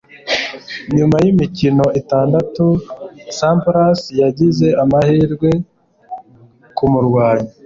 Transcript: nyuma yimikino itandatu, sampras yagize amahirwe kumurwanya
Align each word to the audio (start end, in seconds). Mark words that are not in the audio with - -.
nyuma 0.95 1.15
yimikino 1.23 1.85
itandatu, 2.01 2.65
sampras 3.37 4.01
yagize 4.21 4.67
amahirwe 4.83 5.49
kumurwanya 6.77 7.51